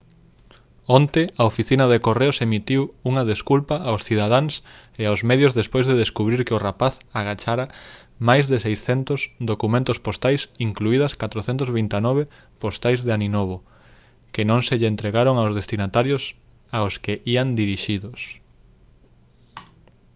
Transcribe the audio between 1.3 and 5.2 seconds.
a oficina de correos emitiu unha desculpa aos cidadáns e